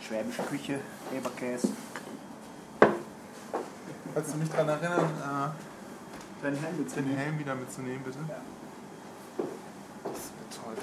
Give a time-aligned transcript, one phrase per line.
[0.00, 0.80] Schwäbische Küche,
[1.12, 1.68] Leberkäse.
[4.14, 5.50] Kannst du mich daran erinnern, äh,
[6.42, 8.18] Deinen Helm den Helm wieder mitzunehmen, bitte?
[8.26, 8.40] Ja.
[10.04, 10.74] Das wird toll.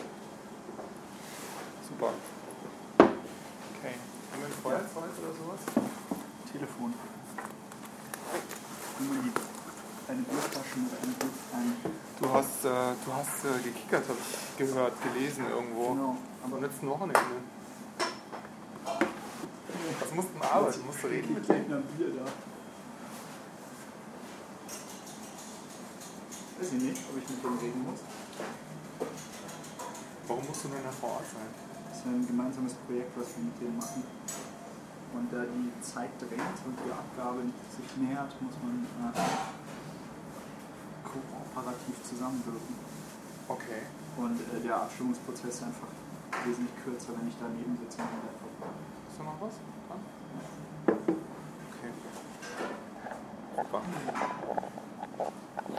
[1.89, 2.13] Super.
[2.99, 3.95] Okay.
[4.31, 5.89] Haben wir ein Feuerzeug oder sowas?
[6.51, 6.93] Telefon.
[8.99, 11.75] Immer die, eine Bierflasche mit einem Bild ein.
[12.19, 15.93] Du hast, äh, du hast äh, gekickert, habe ich gehört, gelesen irgendwo.
[15.93, 16.17] Genau.
[16.43, 17.19] Am letzten Wochenende.
[20.17, 20.81] Musst du arbeiten?
[20.81, 21.71] Musst du reden mit denen?
[21.71, 22.25] einem Bier da.
[26.57, 28.01] Weiß ich nicht, ob ich mit denen reden muss.
[30.25, 31.53] Warum musst du denn da vor Ort sein?
[31.85, 34.01] Das ist ein gemeinsames Projekt, was wir mit denen machen.
[35.13, 37.45] Und da die Zeit drängt und die Abgabe
[37.77, 39.21] sich nähert, muss man äh,
[41.05, 42.73] kooperativ zusammenwirken.
[43.47, 43.85] Okay.
[44.17, 45.93] Und äh, der Abstimmungsprozess ist einfach
[46.41, 48.65] wesentlich kürzer, wenn ich daneben sitze und Laptop.
[48.65, 49.76] Hast du noch was?
[53.55, 53.81] Super.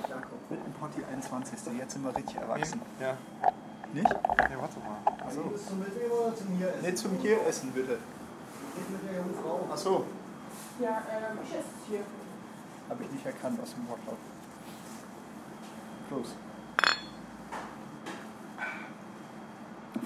[0.09, 1.79] Jakob, Wittenparty 21.
[1.79, 2.81] Jetzt sind wir richtig erwachsen.
[3.01, 3.17] Ja.
[3.93, 4.09] Nicht?
[4.11, 4.99] Nee, warte mal.
[5.27, 5.43] Achso.
[5.45, 6.83] Bist du mit mir oder zum hier essen?
[6.83, 7.99] Ne, zum hier essen bitte.
[8.77, 9.69] Ich mit der jungen Frau.
[9.73, 10.05] Achso,
[10.81, 12.01] Ja, ähm, ich esse es hier.
[12.89, 14.17] habe ich nicht erkannt aus dem Wortlaut.
[16.11, 16.35] Los.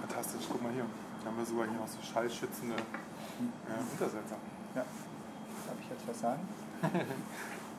[0.01, 0.85] Fantastisch, guck mal hier.
[1.23, 2.75] Da haben wir sogar hier noch so schallschützende
[3.69, 4.37] äh, Untersetzer.
[4.75, 4.87] Darf
[5.81, 6.41] ich jetzt was sagen?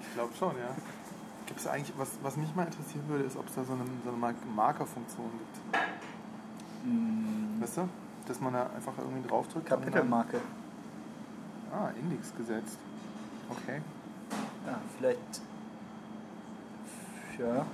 [0.05, 0.69] Ich glaube schon, ja.
[1.47, 3.83] Gibt es eigentlich, was, was mich mal interessieren würde, ist, ob es da so eine,
[4.03, 5.81] so eine Mar- Markerfunktion gibt.
[6.83, 7.89] Hm, Weißt du?
[8.27, 9.65] Dass man da einfach irgendwie draufdrückt.
[9.65, 10.39] Kapitelmarke.
[11.73, 12.77] Ah, Index gesetzt.
[13.49, 13.81] Okay.
[14.67, 15.41] Ja, vielleicht.
[17.39, 17.65] Ja,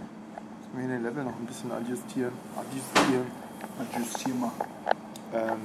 [0.71, 2.33] Müssen wir hier den Level noch ein bisschen adjustieren.
[2.55, 3.25] Adjustieren.
[3.81, 4.51] adjustier mal.
[5.33, 5.59] Ähm.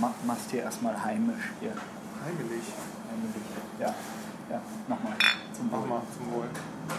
[0.00, 1.72] Ja, mach, machst dir erstmal heimisch hier.
[2.24, 2.64] heimelig.
[3.10, 3.46] Heimlich.
[3.78, 3.94] Ja,
[4.50, 5.12] ja, mach mal.
[5.52, 5.88] Zum Wohl.
[5.88, 6.48] mal zum Wohl.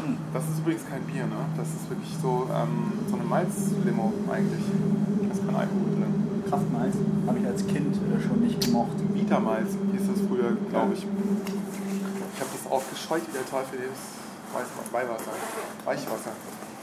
[0.06, 0.18] Hm.
[0.34, 1.46] Das ist übrigens kein Bier, ne?
[1.58, 4.64] Das ist wirklich so, ähm, so eine Malzlimo eigentlich.
[5.22, 6.44] Da ist kein Alkohol drin.
[6.50, 6.96] Kraftmalz
[7.28, 8.98] habe ich als Kind äh, schon nicht gemocht.
[9.14, 11.02] Vitamalz hieß das früher, glaube ich.
[11.02, 15.32] Ich habe das aufgescheut wie der Teufel, das Weihwasser.
[15.86, 16.32] Weichwasser.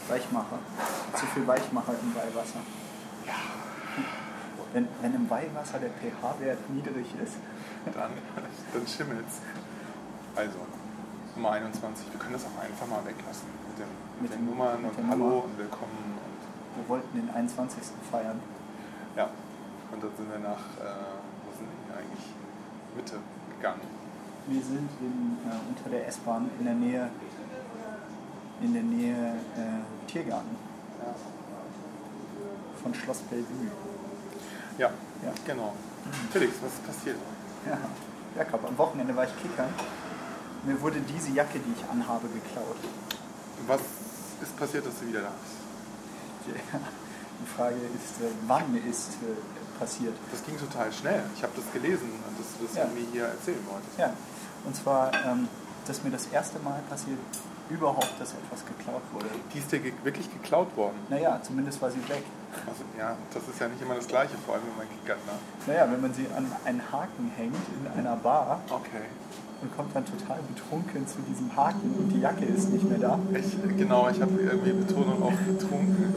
[0.08, 0.58] Weichmacher.
[1.14, 2.60] Zu viel Weichmacher im Weihwasser.
[3.26, 3.67] Ja.
[4.72, 7.36] Wenn, wenn im Weihwasser der pH-Wert niedrig ist,
[7.86, 8.10] Dann,
[8.72, 9.40] dann schimmelt's.
[10.36, 10.58] Also,
[11.34, 12.12] Nummer 21.
[12.12, 13.48] Wir können das auch einfach mal weglassen.
[13.68, 13.88] Mit, dem,
[14.20, 15.44] mit, Mit den Nummern mit und Hallo Nummer.
[15.44, 15.96] und Willkommen.
[16.20, 17.82] Und, wir wollten den 21.
[18.10, 18.40] feiern.
[19.16, 19.28] ja.
[19.90, 22.26] Und dann sind wir nach, äh, wo sind wir eigentlich?
[22.94, 23.16] Mitte
[23.56, 23.80] gegangen.
[24.46, 27.08] Wir sind in, äh, unter der S-Bahn in der Nähe,
[28.60, 30.56] in der Nähe äh, Tiergarten
[31.00, 31.14] Ja.
[32.82, 33.70] von Schloss Bellevue.
[34.78, 34.90] Ja,
[35.24, 35.32] Ja.
[35.46, 35.72] genau.
[36.32, 37.16] Felix, was ist passiert?
[37.66, 37.76] Ja,
[38.36, 39.68] Jakob, am Wochenende war ich kickern.
[40.64, 42.76] Mir wurde diese Jacke, die ich anhabe, geklaut.
[43.66, 43.80] Was
[44.42, 46.56] ist passiert, dass du wieder da bist?
[47.40, 50.14] Die Frage ist, äh, wann ist äh, passiert?
[50.32, 51.22] Das ging total schnell.
[51.36, 52.84] Ich habe das gelesen, dass du das Ja.
[52.84, 53.98] irgendwie hier erzählen wolltest.
[53.98, 54.12] Ja,
[54.64, 55.48] und zwar, ähm,
[55.86, 57.18] dass mir das erste Mal passiert,
[57.70, 59.26] überhaupt, dass etwas geklaut wurde.
[59.54, 60.96] Die ist dir wirklich geklaut worden.
[61.10, 62.24] Naja, zumindest war sie weg.
[62.66, 64.86] Also, ja, das ist ja nicht immer das Gleiche, vor allem wenn man.
[64.88, 65.32] Ne?
[65.66, 69.04] Naja, wenn man sie an einen Haken hängt in einer Bar Okay.
[69.62, 73.18] und kommt dann total betrunken zu diesem Haken und die Jacke ist nicht mehr da.
[73.34, 76.14] Ich, genau, ich habe irgendwie Betonung auf getrunken.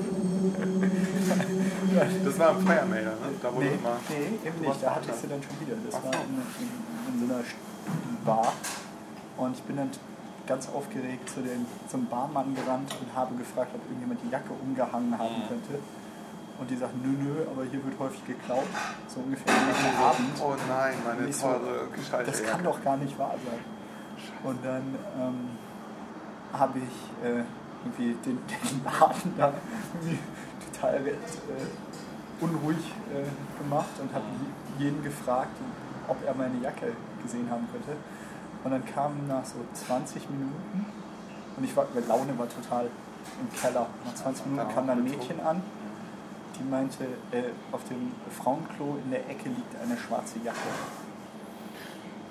[2.25, 3.27] Das war im Feiermelder, ne?
[3.41, 3.95] Da wurde Nee, immer.
[4.09, 4.83] nee, eben nicht.
[4.83, 5.75] Da hatte ich sie dann schon wieder.
[5.85, 6.19] Das Ach war so.
[6.19, 7.43] in, in, in so einer
[8.25, 8.53] Bar.
[9.37, 9.89] Und ich bin dann
[10.47, 15.17] ganz aufgeregt zu den, zum Barmann gerannt und habe gefragt, ob irgendjemand die Jacke umgehangen
[15.17, 15.61] haben Mhm.
[16.61, 18.67] Und die sagt, nö, nö, aber hier wird häufig geklaut.
[19.07, 20.29] So ungefähr jeden Abend.
[20.39, 23.59] Oh nein, meine so- teure gescheite Das kann doch gar nicht wahr sein.
[24.43, 24.83] Und dann
[25.19, 25.49] ähm,
[26.53, 27.43] habe ich äh,
[27.83, 29.53] irgendwie den, den Laden da
[30.71, 31.15] total äh,
[32.41, 34.25] unruhig äh, gemacht und habe
[34.77, 35.57] jeden gefragt,
[36.07, 36.93] ob er meine Jacke
[37.23, 37.97] gesehen haben könnte.
[38.63, 40.85] Und dann kam nach so 20 Minuten
[41.57, 43.87] und ich war, meine Laune war total im Keller.
[44.05, 45.63] Nach 20 Minuten kam dann ein Mädchen an,
[46.63, 50.57] die meinte, äh, auf dem Frauenklo in der Ecke liegt eine schwarze Jacke.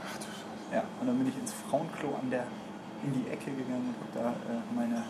[0.02, 0.74] Ach du Scheiße.
[0.74, 2.44] Ja, und dann bin ich ins Frauenklo an der,
[3.02, 5.02] in die Ecke gegangen und habe da äh, meine,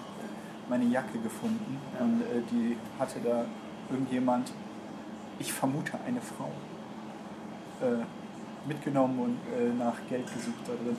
[0.69, 1.79] meine Jacke gefunden.
[1.99, 3.45] Und äh, die hatte da
[3.91, 4.53] irgendjemand,
[5.39, 6.51] ich vermute eine Frau,
[7.87, 8.05] äh,
[8.69, 10.97] mitgenommen und äh, nach Geld gesucht da drin.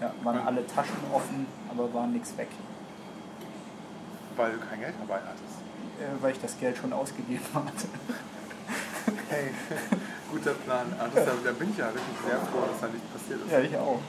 [0.00, 0.44] Ja, waren Ja.
[0.44, 2.48] alle Taschen offen, aber war nichts weg.
[4.36, 5.58] weil du kein Geld dabei hattest.
[5.98, 7.88] Äh, weil ich das Geld schon ausgegeben hatte.
[9.28, 9.50] Hey,
[10.30, 10.86] guter Plan.
[10.98, 13.52] Ah, das, da, bin ich ja wirklich sehr froh, dass da nichts passiert ist.
[13.52, 14.00] Ja, ich auch.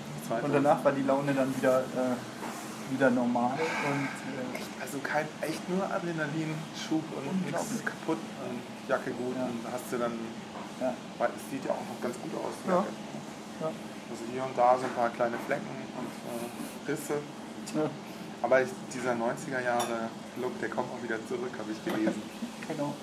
[0.43, 5.67] Und danach war die Laune dann wieder, äh, wieder normal und äh, Also kein, echt
[5.69, 9.45] nur Adrenalinschub und nichts kaputt und Jacke gut Ja.
[9.45, 10.13] und hast du dann,
[10.79, 12.53] ja, weil es sieht ja auch noch ganz gut aus.
[12.67, 12.73] Ja.
[12.75, 12.93] Jacke.
[13.61, 13.67] ja.
[14.09, 15.65] Also hier und da so ein paar kleine Flecken
[15.97, 17.15] und äh, Risse.
[18.41, 20.09] Aber ich, dieser 90er Jahre
[20.41, 22.21] Look, der kommt auch wieder zurück, habe ich gelesen.
[22.67, 22.93] genau.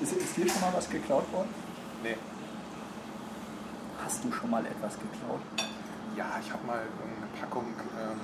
[0.00, 1.48] Ist, ist dir schon mal was geklaut worden?
[2.02, 2.16] Nee.
[4.04, 5.40] Hast du schon mal etwas geklaut?
[6.16, 8.20] Ja, ich habe mal eine Packung ähm,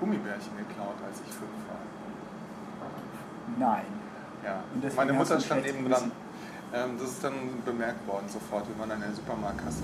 [0.00, 1.78] Gummibärchen geklaut, als ich fünf war.
[3.58, 3.84] Nein.
[4.42, 4.64] Ja.
[4.96, 6.10] Meine Mutter stand neben dran.
[6.74, 7.34] Ähm, das ist dann
[7.64, 8.66] bemerkt worden sofort.
[8.68, 9.82] Wir waren an der Supermarktkasse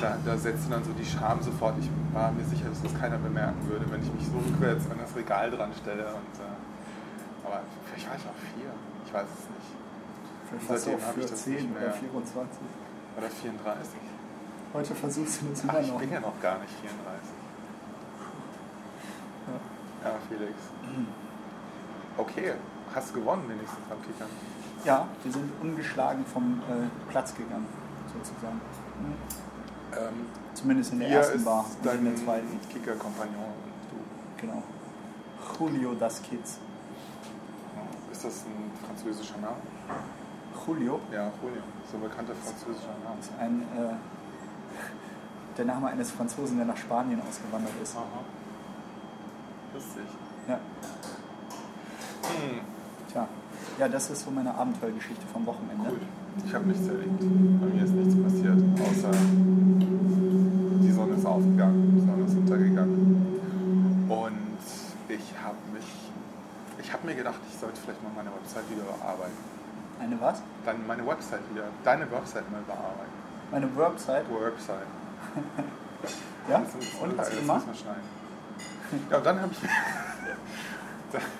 [0.00, 1.74] da, da setzte dann so die Scham sofort.
[1.78, 4.98] Ich war mir sicher, dass das keiner bemerken würde, wenn ich mich so rückwärts an
[4.98, 6.06] das Regal dran stelle.
[6.08, 8.70] Und, äh, aber vielleicht war ich auch vier.
[9.06, 9.70] Ich weiß es nicht.
[10.48, 11.92] Vielleicht warst du seitdem auch ich für das 10 nicht oder mehr.
[11.92, 12.58] 24.
[13.16, 14.00] Oder 34.
[14.72, 15.98] Heute versuchst du das Ach, immer ich noch.
[16.00, 17.40] bin ja noch gar nicht 34.
[20.02, 20.54] Ja, Felix.
[22.16, 22.54] Okay,
[22.94, 24.28] hast gewonnen wenigstens am Kickern.
[24.84, 27.66] Ja, wir sind ungeschlagen vom äh, Platz gegangen,
[28.14, 28.60] sozusagen.
[29.02, 29.59] Mhm.
[29.96, 32.60] Ähm, Zumindest in der ersten Bar und in der zweiten.
[32.68, 33.54] Kicker-Kompagnon
[33.90, 34.40] du.
[34.40, 34.62] Genau.
[35.58, 36.58] Julio das Kids.
[38.12, 39.56] Ist das ein französischer Name?
[40.66, 41.62] Julio Ja, Julio.
[41.90, 43.20] So ein bekannter französischer Name.
[43.20, 43.94] ist ein, äh,
[45.56, 47.96] der Name eines Franzosen, der nach Spanien ausgewandert ist.
[47.96, 48.04] Aha.
[49.74, 50.06] Lustig.
[50.48, 50.58] Ja.
[53.78, 55.90] Ja, das ist so meine Abenteuergeschichte vom Wochenende.
[55.90, 56.00] cool.
[56.46, 57.18] Ich habe nichts erlebt.
[57.60, 59.10] Bei mir ist nichts passiert, außer
[60.82, 64.06] die Sonne ist aufgegangen, die Sonne ist untergegangen.
[64.08, 64.60] Und
[65.08, 65.88] ich habe mich,
[66.78, 69.36] ich habe mir gedacht, ich sollte vielleicht mal meine Website wieder überarbeiten.
[70.00, 70.42] Eine was?
[70.64, 73.12] Dann meine Website wieder, deine Website mal überarbeiten.
[73.50, 74.24] Meine Website.
[74.30, 74.86] Website.
[76.48, 76.60] Ja?
[76.60, 77.66] Das Und das hast du gemacht?
[79.10, 79.58] Ja, und dann habe ich.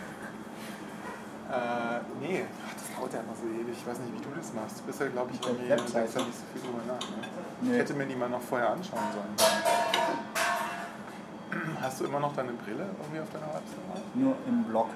[1.51, 3.75] äh, nee, Ach, das dauert ja immer so ewig.
[3.77, 4.81] Ich weiß nicht, wie du das machst.
[4.81, 5.69] Du bist ja, glaube ich, irgendwie.
[5.69, 6.19] Webseite.
[6.19, 7.01] denkst nicht so viel drüber nach.
[7.01, 7.17] Ne?
[7.63, 7.73] Nee.
[7.73, 9.35] Ich hätte mir die mal noch vorher anschauen sollen.
[11.81, 14.15] Hast du immer noch deine Brille irgendwie auf deiner Website?
[14.15, 14.89] Nur im Blog.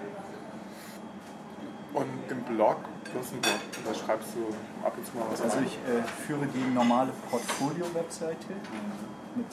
[1.94, 2.76] Und im Blog,
[3.12, 3.54] du hast einen Blog,
[3.86, 4.48] da schreibst du
[4.84, 5.66] ab und zu mal was Also rein.
[5.66, 8.54] ich äh, führe die normale Portfolio-Webseite
[9.36, 9.46] mit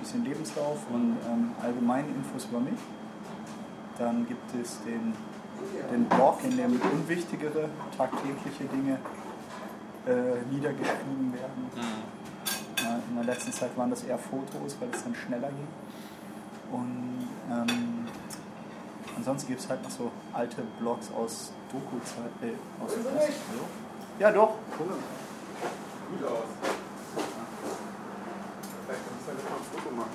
[0.00, 2.78] bisschen Lebenslauf und ähm, allgemeinen Infos über mich.
[3.98, 5.12] Dann gibt es den,
[5.92, 8.98] den Blog, in dem unwichtigere tagtägliche Dinge
[10.06, 11.70] äh, niedergeschrieben werden.
[12.82, 15.68] Ja, in der letzten Zeit waren das eher Fotos, weil es dann schneller ging.
[16.72, 18.06] Und ähm,
[19.16, 22.30] ansonsten gibt es halt noch so alte Blogs aus Doku-Zeit.
[22.42, 22.92] Äh, aus?
[24.18, 24.54] Ja, doch.
[24.78, 24.88] Gut
[26.26, 26.44] aus.
[28.86, 30.10] Vielleicht kannst du ja mal ein Foto machen.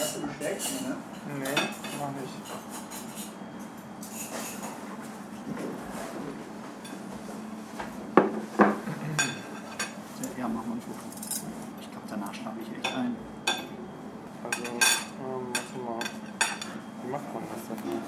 [0.00, 0.96] Hast du bestellt, ne?
[1.38, 1.44] Nee,
[1.98, 2.34] noch nicht.
[10.38, 10.98] Ja, machen wir ein Foto.
[11.80, 13.16] Ich glaube, danach schlafe ich echt ein.
[14.44, 15.98] Also, ähm, warte mal.
[17.04, 18.00] Wie macht man das denn?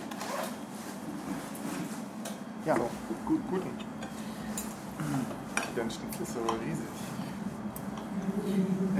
[2.66, 2.88] Ja, So,
[3.26, 3.70] gut, guten.
[5.76, 6.84] Dein Schnitzel ist aber riesig.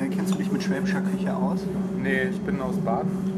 [0.01, 1.61] äh, kennst du dich mit schwäbischer Küche aus?
[1.99, 3.30] Nee, ich bin aus Baden.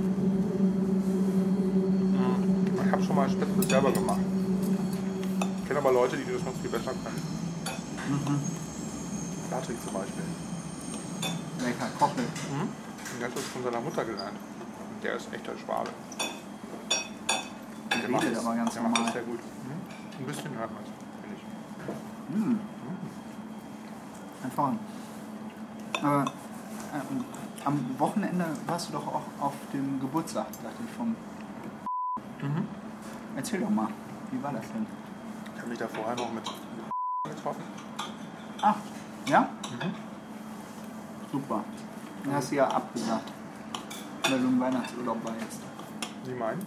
[3.13, 4.21] Schon mal Spätzle selber gemacht.
[5.63, 7.23] Ich kenne aber Leute, die das noch viel besser können.
[9.51, 10.25] Patrick zum Beispiel.
[11.61, 12.25] Lecker, Kochel.
[12.25, 12.69] Mhm.
[13.21, 14.33] Der hat das von seiner Mutter gelernt.
[14.95, 15.91] Und der ist echter Schwabe.
[18.03, 19.05] Der macht redet das- aber ganz der macht normal.
[19.05, 19.39] das sehr gut.
[19.39, 20.19] Mhm.
[20.21, 20.91] Ein bisschen hört man es,
[21.21, 22.37] finde ich.
[22.37, 22.59] Mmh.
[24.43, 24.81] Hervorragend.
[26.03, 26.25] Aber
[26.95, 27.25] ähm,
[27.65, 31.15] am Wochenende warst du doch auch auf dem Geburtstag, dachte ich, vom.
[33.53, 33.89] Erzähl doch mal,
[34.31, 34.87] wie war das denn?
[35.55, 36.43] Ich habe mich da vorher noch mit
[37.29, 37.63] getroffen.
[38.63, 38.75] Ah,
[39.27, 39.41] ja?
[39.43, 39.93] Mhm.
[41.31, 41.63] Super.
[42.25, 43.31] Dann hast du ja abgesagt,
[44.23, 45.61] weil du im Weihnachtsurlaub war jetzt.
[46.25, 46.65] Sie meinen?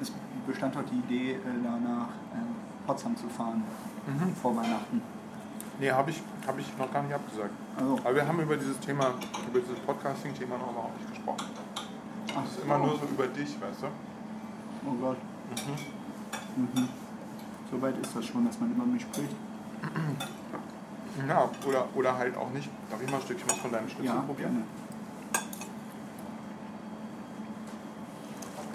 [0.00, 0.12] Es
[0.46, 2.54] bestand doch die Idee, äh, da nach ähm,
[2.86, 3.64] Potsdam zu fahren
[4.06, 4.32] Mhm.
[4.40, 5.02] vor Weihnachten.
[5.80, 7.50] Nee, habe ich, hab ich noch gar nicht abgesagt.
[7.76, 9.06] Also, Aber wir haben über dieses Thema,
[9.50, 11.46] über dieses Podcasting-Thema noch überhaupt nicht gesprochen.
[12.28, 13.86] ach, Das ist immer nur so über dich, weißt du?
[14.86, 15.16] Oh Gott.
[16.56, 16.88] Mhm.
[17.70, 19.34] So weit ist das schon, dass man über mich spricht.
[21.28, 22.68] Ja, oder, oder halt auch nicht.
[22.90, 24.52] Darf ich mal ein Stückchen was von deinem Schnitzel Ja, probieren?
[24.52, 24.64] gerne.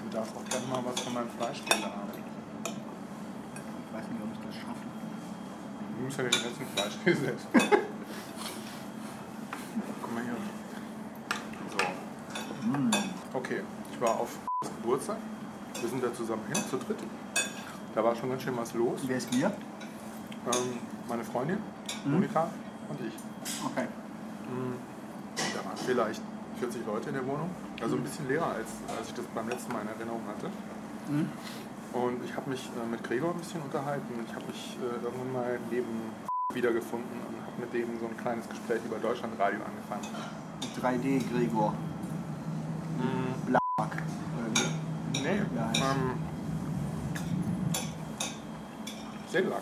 [0.04, 2.10] Du darfst auch gerne mal was von meinem Fleischkäse haben.
[2.14, 4.86] Ich weiß nicht, ob ich das schaffe.
[5.98, 7.48] Du musst ja den ganzen Fleischkäse essen.
[10.02, 10.36] Guck mal hier.
[11.72, 12.68] So.
[12.68, 12.92] Mm.
[13.34, 13.62] Okay,
[13.92, 14.38] ich war auf
[14.82, 15.18] Geburtstag.
[15.82, 16.98] Wir sind da zusammen hin, zu dritt.
[17.96, 19.02] Da war schon ganz schön was los.
[19.08, 19.48] Wer ist wir?
[19.48, 21.58] Ähm, meine Freundin,
[22.06, 22.14] Mhm.
[22.14, 22.48] Monika
[22.90, 23.14] und ich.
[23.66, 23.88] Okay.
[24.48, 24.76] Mhm.
[25.36, 26.22] Da waren vielleicht
[26.60, 27.50] 40 Leute in der Wohnung.
[27.82, 28.68] Also ein bisschen leerer, als,
[28.98, 30.48] als ich das beim letzten Mal in Erinnerung hatte.
[31.10, 31.30] Mhm.
[31.92, 34.14] Und ich habe mich äh, mit Gregor ein bisschen unterhalten.
[34.28, 35.88] Ich habe mich äh, irgendwann mal neben
[36.54, 40.06] wiedergefunden und habe mit dem so ein kleines Gespräch über Deutschlandradio angefangen.
[40.82, 41.74] 3D Gregor.
[45.30, 45.42] Nee,
[45.76, 46.14] ähm,
[49.32, 49.62] Sedlak.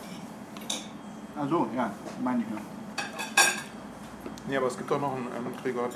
[1.38, 1.92] Achso, ja,
[2.24, 2.62] meine ich ja.
[4.48, 5.90] Nee, aber es gibt auch noch einen ähm, Gregor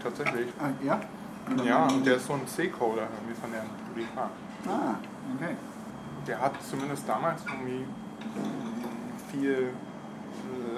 [0.00, 0.48] tatsächlich.
[0.60, 1.00] Ah, ja?
[1.64, 3.64] Ja, und der ist so ein C-Coder irgendwie von der
[3.94, 4.16] UDK.
[4.68, 4.94] Ah,
[5.34, 5.56] okay.
[6.26, 7.84] Der hat zumindest damals irgendwie
[9.30, 9.70] viel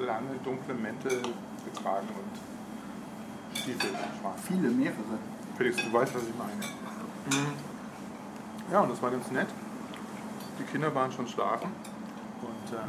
[0.06, 1.22] lange dunkle Mäntel
[1.64, 3.90] getragen und Stiefel.
[4.46, 5.18] Viele, mehrere.
[5.56, 7.44] Felix, du weißt, was ich meine.
[7.44, 7.67] Mhm.
[8.70, 9.48] Ja, und das war ganz nett.
[10.58, 11.70] Die Kinder waren schon schlafen
[12.42, 12.80] und äh,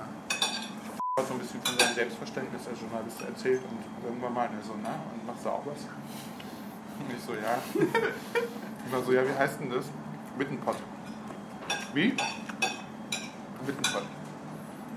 [1.19, 4.74] hat so ein bisschen von seinem Selbstverständnis als Journalist erzählt und irgendwann mal er so,
[4.81, 5.86] na, und machst du auch was?
[7.00, 7.57] Und ich so, ja.
[8.86, 9.86] Ich war so, ja, wie heißt denn das?
[10.36, 10.77] Wittenpott.
[11.93, 12.15] Wie?
[13.65, 14.03] Wittenpott.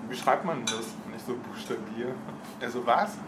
[0.08, 0.86] Wie schreibt man das?
[1.04, 2.14] Und ich so, buchstabier.
[2.60, 3.18] Er so, was?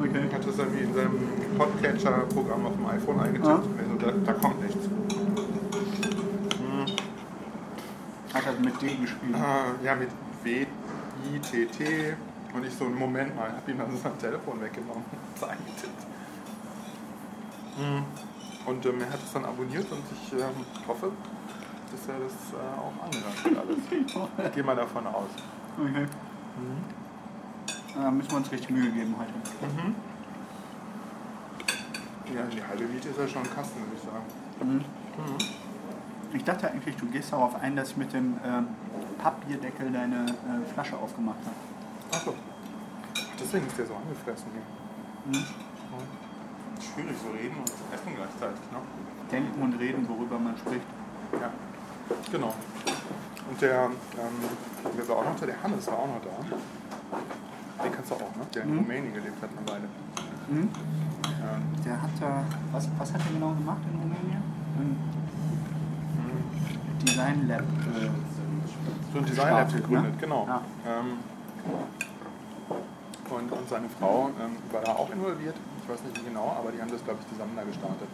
[0.00, 0.28] Okay.
[0.32, 1.18] hat das irgendwie in seinem
[1.56, 3.46] Podcatcher-Programm auf dem iPhone eingetippt.
[3.46, 3.62] Ja.
[3.78, 4.84] Also da, da kommt nichts.
[6.58, 6.86] Hm,
[8.44, 9.34] Hat er mit D gespielt.
[9.34, 10.10] äh, ja, mit
[10.42, 12.16] W, I, T, T.
[12.54, 16.02] Und ich so, Moment mal, hab ihm dann sein Telefon weggenommen und es eingetippt.
[17.78, 18.04] Hm.
[18.66, 21.10] Und ähm, er hat es dann abonniert und ich ähm, hoffe,
[21.90, 23.78] dass er das äh, auch angehört hat alles.
[24.48, 25.30] Ich gehe mal davon aus.
[25.78, 26.06] Okay.
[26.56, 26.84] Mhm.
[27.94, 29.32] Da müssen wir uns richtig Mühe geben heute.
[29.66, 29.94] Mhm.
[32.34, 34.24] Ja, die halbe Miete ist ja schon ein Kasten, würde ich sagen.
[34.62, 35.61] Mhm.
[36.32, 38.68] Ich dachte eigentlich, du gehst darauf ein, dass ich mit dem ähm,
[39.18, 42.16] Papierdeckel deine äh, Flasche aufgemacht habe.
[42.16, 42.34] Achso.
[43.38, 44.62] Deswegen ist der so angefressen hier.
[45.40, 45.44] Mhm.
[46.80, 48.78] Schwierig so reden und essen gleichzeitig, ne?
[49.30, 50.86] Denken und reden, worüber man spricht.
[51.40, 51.50] Ja.
[52.30, 52.54] Genau.
[53.50, 53.92] Und der, ähm,
[54.96, 55.46] wer war auch noch da?
[55.46, 57.84] Der Hannes war auch noch da.
[57.84, 58.46] Den kannst du auch, ne?
[58.54, 58.78] Der in Mhm.
[58.78, 59.88] Rumänien gelebt hat eine Weile.
[60.48, 60.68] Mhm.
[61.42, 64.42] Ähm, Der hat da, was, was hat er genau gemacht in Rumänien?
[64.78, 64.96] Mhm.
[67.02, 67.60] Design Lab.
[67.60, 68.10] Äh,
[69.12, 70.18] so ein Design Lab gegründet, ne?
[70.20, 70.46] genau.
[70.46, 70.62] Ja.
[70.86, 71.18] Ähm,
[73.30, 75.56] und, und seine Frau ähm, war da auch involviert.
[75.82, 78.08] Ich weiß nicht wie genau, aber die haben das, glaube ich, zusammen da gestartet.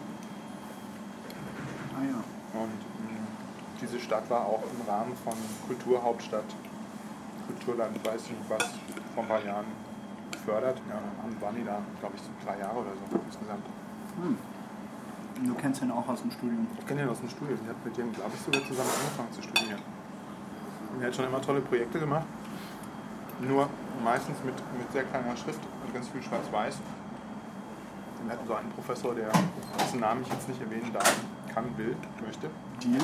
[1.97, 2.61] ah ja.
[2.61, 3.27] Und mh,
[3.81, 5.35] diese Stadt war auch im Rahmen von
[5.67, 6.49] Kulturhauptstadt,
[7.47, 8.65] Kulturland, weiß ich nicht was,
[9.15, 9.67] vor ein paar Jahren
[10.33, 10.81] gefördert.
[10.89, 11.01] Ja,
[11.41, 13.67] waren die da, glaube ich, so drei Jahre oder so insgesamt.
[14.23, 14.39] Hm.
[15.45, 16.67] Du kennst ihn auch aus dem Studium.
[16.79, 17.59] Ich kenne den aus dem Studium.
[17.63, 19.81] Die hat mit dem, glaube ich, sogar zusammen angefangen zu studieren.
[20.95, 22.27] Und er hat schon immer tolle Projekte gemacht.
[23.41, 23.69] Nur
[24.03, 26.79] meistens mit, mit sehr kleiner Schrift und ganz viel Schwarz-Weiß.
[28.25, 29.31] Wir hatten so einen Professor, der,
[29.79, 31.15] dessen Namen ich jetzt nicht erwähnen darf,
[31.55, 32.51] kann, will, möchte,
[32.83, 33.01] Deal?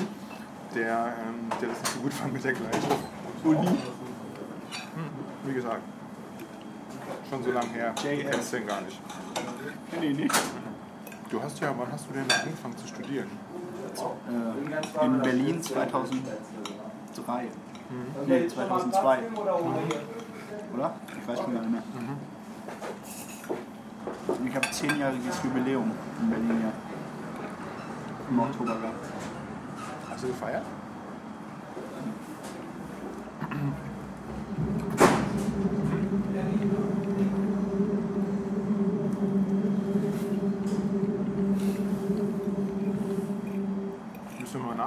[0.75, 3.05] der, ähm, der das nicht so gut fand mit der Gleichschrift.
[3.45, 3.59] Uli?
[3.59, 3.77] Hm,
[5.45, 5.83] wie gesagt,
[7.31, 7.95] schon so lange her.
[7.95, 8.31] Du JS.
[8.31, 9.01] kennst den gar nicht.
[10.01, 10.35] Nee, nicht.
[11.31, 13.29] Du hast ja, wann hast du denn angefangen zu studieren?
[14.29, 17.49] Äh, in Berlin 2003.
[18.27, 19.19] Nee, 2002.
[20.75, 20.95] Oder?
[21.21, 21.83] Ich weiß schon gar nicht mehr.
[24.47, 25.91] Ich habe zehnjähriges Jubiläum
[26.21, 26.73] in Berlin, ja.
[28.31, 29.05] Im Oktober gehabt.
[30.11, 30.65] Hast du gefeiert?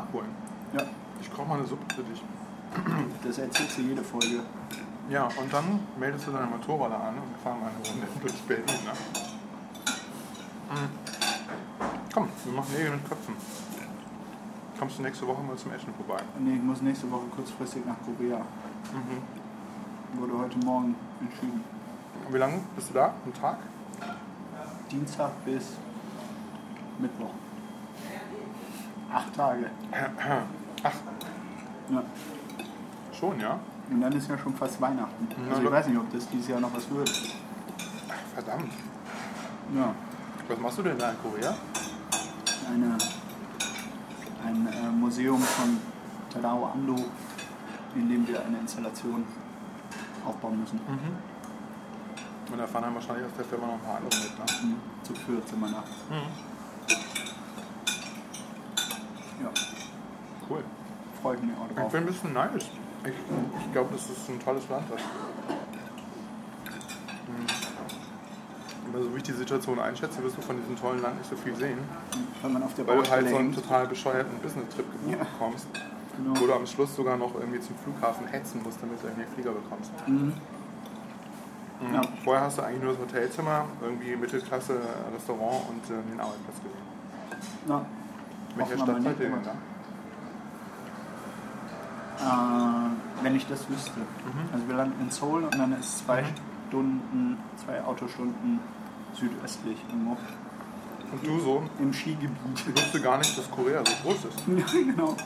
[0.07, 0.29] Nachholen.
[0.73, 0.83] Ja,
[1.21, 2.23] Ich koche mal eine Suppe für dich.
[3.23, 4.41] das erzählst du jede Folge.
[5.09, 8.33] Ja, und dann meldest du deinen Motorroller an und wir fahren mal eine Runde durch
[8.41, 8.65] Berlin.
[8.65, 8.91] Ne?
[10.71, 10.89] Mhm.
[12.13, 13.35] Komm, wir machen Nägel mit Köpfen.
[14.77, 16.21] Kommst du nächste Woche mal zum Essen vorbei?
[16.39, 18.37] Nee, ich muss nächste Woche kurzfristig nach Korea.
[18.93, 20.19] Mhm.
[20.19, 21.63] Wurde heute Morgen entschieden.
[22.27, 23.13] Und wie lange bist du da?
[23.25, 23.57] Ein Tag?
[24.91, 25.63] Dienstag bis
[26.99, 27.31] Mittwoch.
[29.13, 29.69] Acht Tage.
[30.83, 30.91] Ach,
[31.89, 32.03] Ja.
[33.17, 33.59] schon, ja?
[33.89, 35.27] Und dann ist ja schon fast Weihnachten.
[35.49, 37.09] Also ich weiß nicht, ob das dieses Jahr noch was wird.
[38.33, 38.71] Verdammt.
[39.75, 39.93] Ja,
[40.49, 41.53] Was machst du denn da in Korea?
[42.69, 42.97] eine,
[44.45, 45.77] ein äh, Museum von
[46.29, 46.95] Tadao Ando,
[47.95, 49.23] in dem wir eine Installation
[50.25, 50.79] aufbauen müssen.
[52.51, 54.45] Und da fahren dann wahrscheinlich aus der Firma noch ein paar andere mit, ne?
[54.67, 54.75] Mhm.
[55.03, 55.83] Zu viert sind wir da.
[59.43, 59.49] Ja,
[60.49, 60.63] Cool.
[61.21, 61.37] freue
[61.77, 62.65] ich auch Ich bin ein bisschen neidisch.
[63.03, 63.11] Ich,
[63.65, 64.85] ich glaube, das ist ein tolles Land.
[64.89, 64.97] Hm.
[68.93, 71.35] Aber so wie ich die Situation einschätze, wirst du von diesem tollen Land nicht so
[71.35, 71.77] viel sehen.
[72.41, 75.25] Wenn man auf der Weil du halt so einen total bescheuerten Business-Trip gebucht Ja.
[75.25, 75.67] bekommst.
[76.17, 76.39] Genau.
[76.39, 79.33] Wo du am Schluss sogar noch irgendwie zum Flughafen hetzen musst, damit du irgendwie einen
[79.33, 79.91] Flieger bekommst.
[80.07, 80.33] Mhm.
[81.79, 81.93] Mhm.
[81.93, 82.01] Ja.
[82.23, 84.79] Vorher hast du eigentlich nur das Hotelzimmer, irgendwie Mittelklasse,
[85.13, 86.87] Restaurant und äh, den Arbeitsplatz gesehen.
[87.69, 87.85] Ja.
[88.55, 89.53] Welcher Stadt seid ihr denn da?
[92.19, 93.99] Äh, wenn ich das wüsste.
[93.99, 94.49] Mhm.
[94.53, 96.23] Also wir landen in Seoul und dann ist zwei
[96.69, 98.59] Stunden, zwei Autostunden
[99.13, 100.17] südöstlich irgendwo
[101.11, 102.29] Und du so, im Skigebiet.
[102.55, 104.43] ich wusste gar nicht, dass Korea so groß ist.
[104.47, 105.15] ja, genau.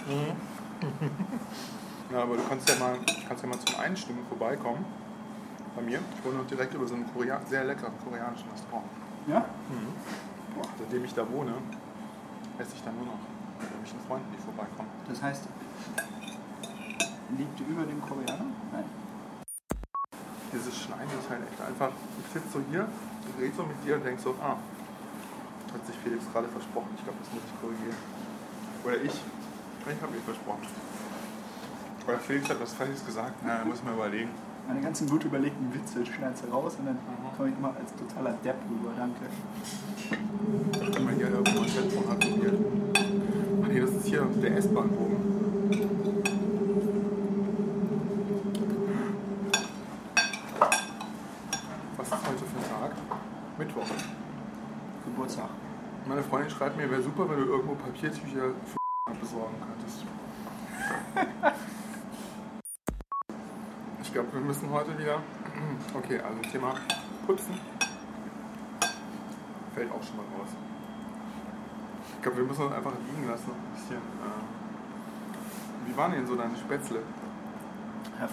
[2.12, 4.84] Ja, aber du kannst ja mal, kannst ja mal zum Einstimmen vorbeikommen.
[5.74, 6.00] Bei mir.
[6.18, 8.86] Ich wohne noch direkt über so einem Korea sehr leckeren koreanischen Restaurant.
[9.28, 9.46] Ja?
[10.54, 11.54] Boah, seitdem ich da wohne,
[12.60, 13.20] esse ich da nur noch
[13.62, 14.90] mit irgendwelchen Freunden, die vorbeikommen.
[15.08, 15.44] Das heißt,
[17.38, 18.46] liegt über dem Koreaner?
[18.72, 18.86] Nein.
[20.54, 21.92] Dieses Schneiden ist halt echt einfach.
[22.20, 22.88] Ich sitze so hier,
[23.28, 24.58] ich rede so mit dir und denk so, ah,
[25.74, 26.90] hat sich Felix gerade versprochen.
[26.98, 27.96] Ich glaube, das muss ich korrigieren.
[28.84, 29.16] Oder ich.
[29.16, 30.68] Ich habe mir versprochen.
[32.08, 33.34] Oder Felix hat was Falsches gesagt.
[33.46, 34.30] Na, da muss ich überlegen.
[34.68, 36.98] Meine ganzen gut überlegten Witze schneidest du raus und dann
[37.36, 38.92] komme ich immer als totaler Depp rüber.
[38.98, 39.26] Danke.
[40.94, 42.54] Wenn man hier irgendwo ein Telefon hat probiert.
[43.64, 45.18] Ach nee, das ist hier der S-Bahn-Bogen.
[51.98, 52.92] Was ist heute für ein Tag?
[53.58, 53.88] Mittwoch.
[55.06, 55.50] Geburtstag.
[56.08, 60.06] Meine Freundin schreibt mir, wäre super, wenn du irgendwo Papiertücher für besorgen könntest.
[64.04, 65.20] Ich glaube, wir müssen heute wieder.
[65.94, 66.74] Okay, also Thema
[67.26, 67.54] Putzen
[69.74, 70.50] fällt auch schon mal raus.
[72.16, 73.52] Ich glaube, wir müssen uns einfach liegen lassen.
[73.52, 73.98] Ein bisschen.
[73.98, 74.42] Äh,
[75.88, 77.00] wie waren denn so deine Spätzle?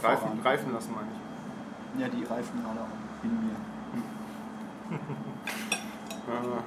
[0.03, 2.01] Reifen, reifen lassen, meine ich.
[2.01, 3.57] Ja, die reifen gerade auch in mir.
[6.31, 6.63] Ah,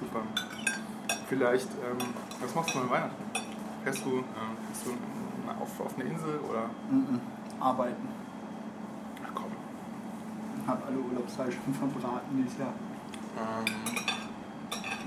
[0.00, 0.51] super.
[1.32, 1.96] Vielleicht, ähm,
[2.42, 3.24] was machst du an Weihnachten?
[3.84, 4.90] Fährst du, ähm, fährst du
[5.62, 6.68] auf, auf eine Insel oder?
[6.90, 7.18] Mhm.
[7.58, 8.06] Arbeiten.
[9.24, 9.46] Ach komm.
[10.66, 12.74] Hab alle Urlaubstage schon verbraten dieses Jahr.
[13.38, 13.64] Ähm,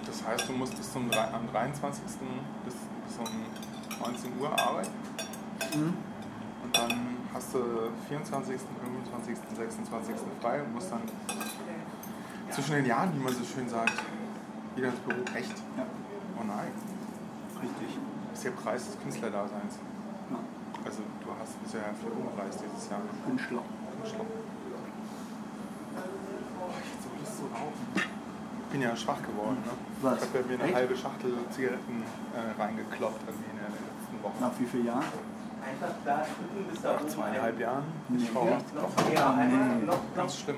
[0.03, 2.01] das heißt, du musst bis zum, am 23.
[2.65, 4.89] bis, bis um 19 Uhr arbeiten
[5.75, 5.93] Mhm.
[6.63, 7.59] und dann hast du
[8.09, 8.59] 24.,
[9.13, 10.15] 25., 26.
[10.41, 11.01] frei und musst dann
[12.49, 13.93] zwischen den Jahren, wie man so schön sagt,
[14.75, 15.21] wieder ins Büro.
[15.35, 15.53] Echt?
[15.77, 15.85] Ja,
[16.37, 16.67] Oh nein.
[17.63, 17.97] richtig.
[18.29, 19.79] Das ist der Preis des Künstlerdaseins.
[20.29, 20.37] Ja,
[20.85, 23.01] Also du hast bisher viel umgereist dieses Jahr.
[23.37, 23.59] Schlimm.
[26.61, 27.85] Oh, ich so rauchen.
[28.71, 29.57] Bin ja schwach geworden.
[29.65, 29.71] Ne?
[30.01, 30.23] Was?
[30.23, 30.75] Ich habe ja mir eine Echt?
[30.75, 32.03] halbe Schachtel Zigaretten
[32.35, 34.39] äh, reingekloppt irgendwie in den letzten Wochen.
[34.39, 35.03] Nach wie vielen Jahren?
[35.65, 37.83] Einfach da drücken, bis da Nach zweieinhalb Jahren.
[38.09, 38.23] Nee.
[38.23, 39.99] Ich rauche Noch einfach noch, noch.
[40.15, 40.57] ganz schlimm.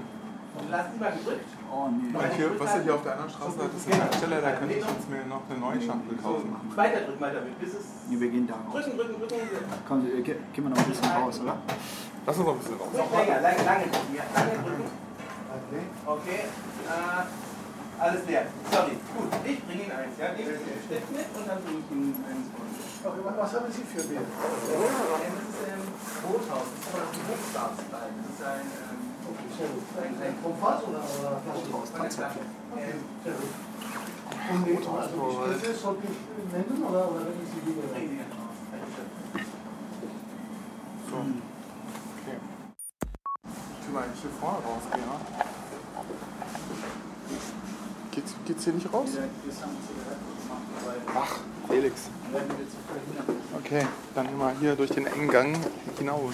[0.69, 1.45] Lass die mal gedrückt.
[1.69, 2.13] Oh nee.
[2.35, 4.85] Hier, was ihr hier auf der anderen Straße hat, ist ein Hersteller, da könnte ich
[4.85, 6.55] jetzt mir noch eine neue Schachtel kaufen.
[6.75, 7.85] Weiter drücken, weiter drücken, bis es.
[8.09, 8.71] Nee, wir gehen da raus.
[8.73, 9.35] Drücken, drücken, drücken.
[9.87, 11.57] Komm, äh, ge- gehen wir noch ein bisschen raus, oder?
[12.25, 12.87] Lass uns noch ein bisschen raus.
[12.93, 14.13] Länger, lange, lange drücken.
[14.15, 14.87] Ja, lange drücken.
[16.05, 16.39] Okay.
[16.87, 17.23] Äh,
[17.99, 18.45] alles leer.
[18.71, 18.93] Sorry.
[19.17, 20.13] Gut, ich bringe Ihnen eins.
[20.21, 22.63] Ja, nehmen Sie den Stift mit und dann bringe ich Ihnen eins von.
[23.11, 24.21] Okay, was haben Sie für Bier?
[24.21, 25.83] Das ist ähm,
[26.23, 26.67] Rothaus.
[26.77, 28.09] Das ist ein Hochstabsteil.
[28.15, 29.06] Das ist ein.
[43.81, 45.15] Ich will eigentlich hier vorne rausgehen, ne?
[48.11, 49.09] Geht's, geht's hier nicht raus?
[51.15, 52.01] Ach, Felix.
[53.59, 55.57] Okay, dann immer hier durch den engen Gang
[55.97, 56.33] hinaus.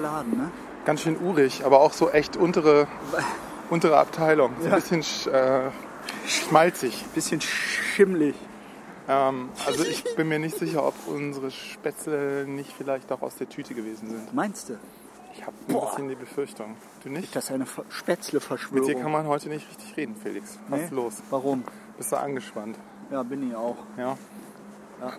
[0.00, 0.50] Uriger Laden, ne?
[0.84, 2.86] Ganz schön urig, aber auch so echt untere,
[3.68, 4.52] untere Abteilung.
[4.58, 4.76] So ein Ja.
[4.76, 5.70] bisschen sch- äh,
[6.26, 7.04] schmalzig.
[7.14, 8.34] Bisschen schimmlig.
[9.08, 13.48] Ähm, also ich bin mir nicht sicher, ob unsere Spätzle nicht vielleicht auch aus der
[13.48, 14.34] Tüte gewesen sind.
[14.34, 14.78] Meinst du?
[15.34, 16.76] Ich habe ein bisschen die Befürchtung.
[17.04, 17.34] Du nicht?
[17.36, 18.86] Das ist eine Ver- Spätzle-Verschwörung.
[18.88, 20.58] Mit dir kann man heute nicht richtig reden, Felix.
[20.68, 20.84] Was Nee?
[20.86, 21.14] ist los?
[21.30, 21.62] Warum?
[21.98, 22.76] Bist du angespannt?
[23.10, 23.76] Ja, bin ich auch.
[23.96, 24.16] Ja?
[25.00, 25.12] Ja.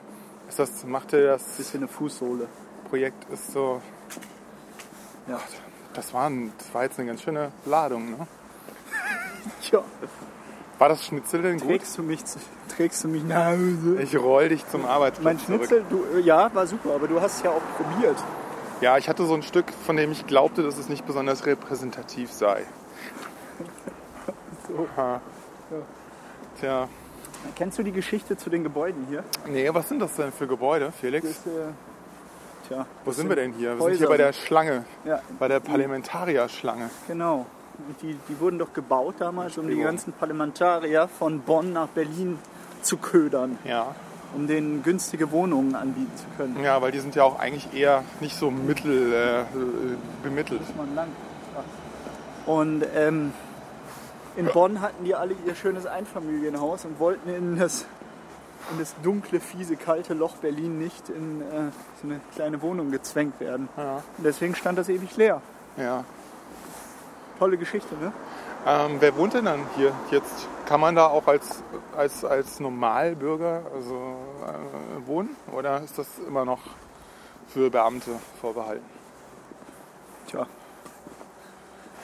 [0.50, 2.48] Ist das, macht dir das Bisschen eine Fußsohle.
[2.90, 3.82] Projekt ist so.
[5.28, 5.40] Ja.
[5.94, 8.28] Das war, ein, das war jetzt eine ganz schöne Ladung, ne?
[9.62, 9.82] Tja,
[10.78, 11.68] War das Schnitzel denn gut?
[11.70, 12.40] trägst du mich, zu-
[12.76, 14.02] trägst du mich nach Hause?
[14.02, 15.66] Ich roll dich zum Arbeitsplatz Mein zurück.
[15.68, 18.18] Schnitzel, du, äh, ja, war super, aber du hast es ja auch probiert.
[18.80, 22.32] Ja, ich hatte so ein Stück, von dem ich glaubte, dass es nicht besonders repräsentativ
[22.32, 22.66] sei.
[24.68, 24.88] So.
[24.98, 25.22] Ha.
[26.60, 26.88] Tja,
[27.56, 29.24] Kennst du die Geschichte zu den Gebäuden hier?
[29.48, 31.26] nee, was sind das denn für Gebäude, Felix?
[31.28, 31.68] Das, äh,
[32.72, 33.78] tja, Wo sind wir denn hier?
[33.78, 36.90] Wir sind hier bei der Schlange, Ja, bei der Parlamentarierschlange.
[37.08, 37.46] genau.
[38.02, 42.38] Die, die wurden doch gebaut damals, um die ganzen Parlamentarier von Bonn nach Berlin
[42.84, 43.96] zu ködern, Ja.
[44.36, 46.64] um denen günstige Wohnungen anbieten zu können.
[46.64, 49.44] ja, weil die sind ja auch eigentlich eher nicht so mittel äh,
[50.22, 50.62] bemittelt.
[50.62, 51.08] Muss man lang.
[52.46, 53.34] Und ähm,
[54.36, 57.86] in Bonn hatten die alle ihr schönes Einfamilienhaus und wollten in das,
[58.72, 61.46] in das dunkle, fiese, kalte Loch Berlin nicht in äh,
[62.02, 63.70] so eine kleine Wohnung gezwängt werden.
[63.78, 63.96] Ja.
[64.18, 65.42] Und deswegen stand das ewig leer.
[65.78, 66.04] ja.
[67.40, 68.14] Tolle Geschichte, ne?
[68.68, 70.48] Ähm, wer wohnt denn dann hier jetzt?
[70.68, 71.64] Kann man da auch als,
[71.98, 75.36] als, als Normalbürger also, äh, wohnen?
[75.52, 76.60] Oder ist das immer noch
[77.48, 78.86] für Beamte vorbehalten?
[80.28, 80.46] Tja,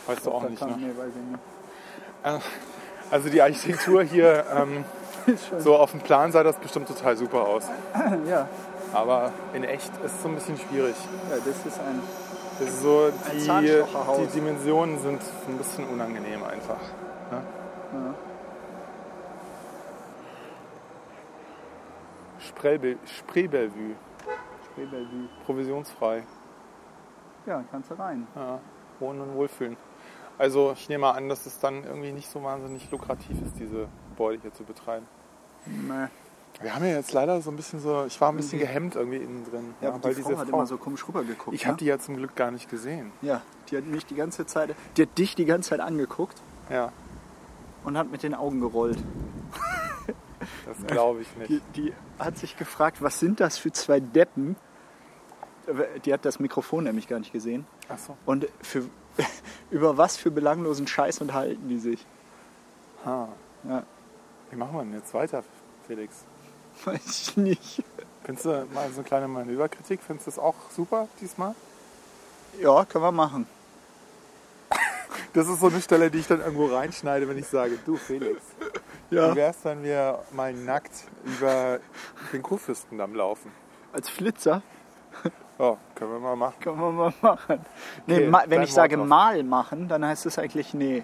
[0.08, 0.88] Weißt du auch nicht, kann- ne?
[0.88, 1.40] nee, weiß ich nicht.
[2.24, 2.40] Äh,
[3.12, 4.84] Also die Architektur hier, ähm,
[5.60, 7.66] so auf dem Plan sah das bestimmt total super aus.
[8.28, 8.48] Ja,
[8.94, 10.96] Aber in echt ist es so ein bisschen schwierig.
[11.30, 12.02] ja, das ist ein.
[12.60, 13.12] Das ist so,
[13.50, 16.80] Ein die, Dimensionen sind ein bisschen unangenehm einfach.
[17.32, 17.44] Ne?
[17.94, 18.14] Ja.
[22.40, 23.96] Spreebellevue,
[24.66, 25.30] Spreebellevue.
[25.46, 26.24] provisionsfrei.
[27.46, 28.28] Ja, kannst du rein.
[28.36, 28.60] Ja,
[29.00, 29.78] wohnen und wohlfühlen.
[30.40, 33.88] Also ich nehme mal an, dass es dann irgendwie nicht so wahnsinnig lukrativ ist, diese
[34.10, 35.06] Gebäude hier zu betreiben.
[35.88, 36.08] Nee.
[36.62, 39.18] Wir haben ja jetzt leider so ein bisschen so, ich war ein bisschen gehemmt irgendwie
[39.18, 39.76] innen drin.
[39.80, 41.56] Ja, aber die Frau hat immer so komisch rübergeguckt.
[41.56, 41.68] ich ne?
[41.68, 43.12] habe die ja zum Glück gar nicht gesehen.
[43.22, 46.92] Ja, die hat mich die ganze Zeit, die hat dich die ganze Zeit angeguckt Ja,
[47.84, 48.98] und hat mit den Augen gerollt.
[50.66, 51.50] das glaube ich nicht.
[51.50, 54.56] Die, die hat sich gefragt, was sind das für zwei Deppen?
[56.06, 57.68] Die hat das Mikrofon nämlich gar nicht gesehen.
[57.88, 58.18] Ach so.
[58.26, 58.84] Und für,
[59.70, 62.06] über was für belanglosen Scheiß unterhalten die sich?
[63.06, 63.30] Ha.
[63.68, 63.84] Ja,
[64.50, 65.44] Wie machen wir denn jetzt weiter,
[65.88, 66.24] Felix?
[66.86, 67.84] weiß ich nicht.
[68.24, 70.02] Findest du mal so eine kleine Manöverkritik?
[70.06, 71.56] Findest du das auch super diesmal?
[72.62, 73.48] Ja, können wir machen.
[75.34, 78.42] Das ist so eine Stelle, die ich dann irgendwo reinschneide, wenn ich sage, du Felix,
[79.12, 79.32] Ja.
[79.32, 80.92] wie wär's, wenn wir mal nackt
[81.26, 81.80] über
[82.34, 83.52] den Kurfürstendamm laufen?
[83.94, 84.62] Als Flitzer
[85.60, 86.56] Ja, können wir mal machen.
[86.60, 87.60] können wir mal machen.
[88.08, 89.06] Nee, Okay, ma, wenn ich sage drauf.
[89.08, 91.04] mal machen, dann heißt es eigentlich nee.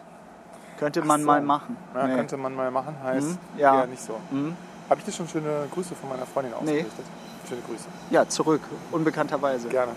[0.79, 1.27] Könnte man so.
[1.27, 1.77] mal machen.
[1.93, 2.15] Ja, nee.
[2.15, 3.81] Könnte man mal machen, heißt Mhm, ja.
[3.81, 4.19] eher nicht so.
[4.31, 4.55] Mhm.
[4.89, 7.05] Habe ich dir schon schöne Grüße von meiner Freundin ausgerichtet?
[7.47, 7.85] Schöne Grüße.
[8.09, 8.61] Ja, zurück.
[8.91, 9.67] Unbekannterweise.
[9.69, 9.91] Gerne.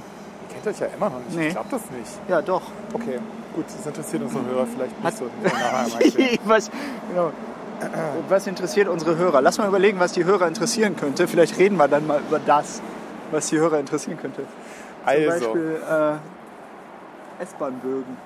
[0.49, 1.37] Ihr kennt euch ja immer noch nicht.
[1.37, 1.47] Nee.
[1.49, 2.11] Ich glaube das nicht.
[2.29, 2.63] Ja, doch.
[2.93, 3.19] Okay,
[3.55, 5.25] gut, das interessiert unsere Hörer vielleicht Hat- nicht so.
[5.43, 6.39] Mal erklären.
[6.45, 6.71] was,
[7.11, 7.33] genau.
[8.29, 9.43] was interessiert unsere Hörer?
[9.43, 11.29] Lass mal überlegen, was die Hörer interessieren könnte.
[11.29, 12.81] Vielleicht reden wir dann mal über das,
[13.33, 14.43] was die Hörer interessieren könnte.
[14.43, 14.49] Zum
[15.05, 15.81] Also, Beispiel
[17.39, 18.17] äh, S-Bahn-Bögen.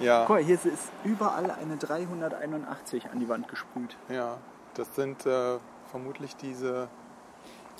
[0.00, 0.66] ja, Guck mal, hier ist
[1.04, 3.96] überall eine 381 an die Wand gesprüht.
[4.08, 4.36] ja,
[4.74, 5.58] das sind äh,
[5.92, 6.88] vermutlich diese.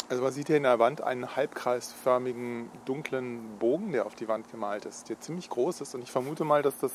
[0.09, 4.51] Also man sieht hier in der Wand einen halbkreisförmigen dunklen Bogen, der auf die Wand
[4.51, 5.95] gemalt ist, der ziemlich groß ist.
[5.95, 6.93] Und ich vermute mal, dass das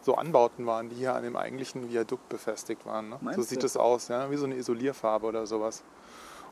[0.00, 3.08] so Anbauten waren, die hier an dem eigentlichen Viadukt befestigt waren.
[3.10, 3.18] Ne?
[3.34, 4.30] So sieht es aus, ja?
[4.30, 5.82] wie so eine Isolierfarbe oder sowas.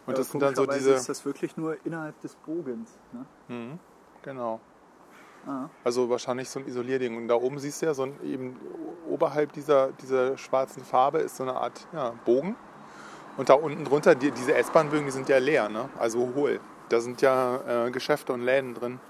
[0.06, 0.92] Und Ja, das sind dann so diese.
[0.94, 2.90] ist das wirklich nur innerhalb des Bogens.
[3.12, 3.26] Ne?
[3.48, 3.78] Mhm,
[4.22, 4.60] genau.
[5.46, 5.68] Ah.
[5.84, 7.16] Also wahrscheinlich so ein Isolierding.
[7.16, 8.58] Und da oben siehst du ja so ein, eben
[9.08, 12.56] oberhalb dieser, dieser schwarzen Farbe ist so eine Art ja, Bogen.
[13.36, 15.88] Und da unten drunter, die, diese S-Bahn-Bögen, die sind ja leer, ne?
[15.98, 16.60] also hohl.
[16.88, 19.00] Da sind ja äh, Geschäfte und Läden drin.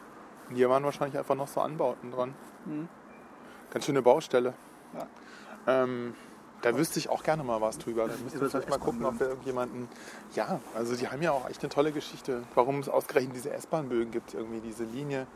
[0.49, 2.35] Und hier waren wahrscheinlich einfach noch so Anbauten dran.
[2.65, 2.89] Mhm.
[3.71, 4.55] Ganz schöne Baustelle.
[4.95, 5.07] Ja.
[5.67, 6.15] Ähm,
[6.61, 8.07] da wüsste ich auch gerne mal was drüber.
[8.07, 9.89] Da so vielleicht mal gucken, ob wir irgendjemanden.
[10.35, 12.45] Ja, also die haben ja auch echt eine tolle Geschichte.
[12.55, 15.27] Warum es ausgerechnet diese S-Bahn-Bögen gibt, irgendwie diese Linie,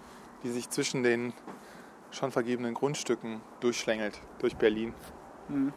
[0.44, 1.32] die sich zwischen den
[2.12, 4.94] schon vergebenen Grundstücken durchschlängelt durch Berlin.
[5.48, 5.72] Mhm.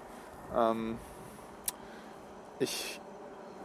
[0.56, 0.98] Ähm,
[2.60, 3.00] ich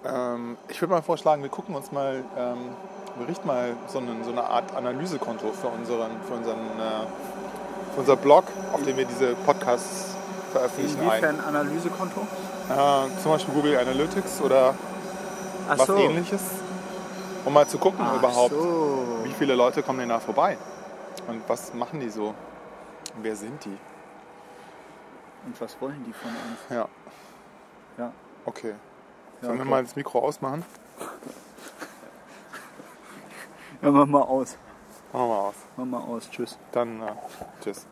[0.04, 2.58] ähm, ich würde mal vorschlagen, wir gucken uns mal, ähm,
[3.16, 7.06] wir richten mal so, einen, so eine Art Analysekonto für unseren, für unseren äh,
[7.94, 10.14] für unser Blog, auf dem wir diese Podcasts
[10.52, 11.06] veröffentlichen, ein.
[11.06, 12.20] Inwiefern Analysekonto?
[12.68, 14.74] Äh, zum Beispiel Google Analytics oder
[15.68, 15.96] Ach was so.
[15.96, 16.42] ähnliches.
[17.44, 19.18] Um mal zu gucken Ach überhaupt, so.
[19.22, 20.58] wie viele Leute kommen denn da vorbei.
[21.28, 22.34] Und was machen die so?
[23.22, 23.78] Wer sind die?
[25.46, 26.58] Und was wollen die von uns?
[26.70, 26.88] Ja,
[27.98, 28.12] Ja.
[28.46, 28.74] Okay.
[29.40, 29.70] Ja, Sollen wir okay.
[29.70, 30.64] mal das Mikro ausmachen?
[33.82, 34.56] Ja, mach mal aus.
[35.12, 35.54] Machen wir aus.
[35.76, 36.30] Mach mal aus.
[36.30, 36.58] Tschüss.
[36.72, 37.12] Dann, äh,
[37.62, 37.86] tschüss.